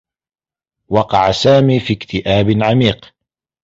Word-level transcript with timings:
وقع 0.89 1.31
سامي 1.31 1.79
في 1.79 1.93
اكتئاب 1.93 2.45
عميق. 2.63 3.13